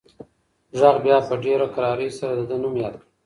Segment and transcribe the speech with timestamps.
[0.79, 3.07] غږ بیا په ډېره کرارۍ سره د ده نوم یاد کړ.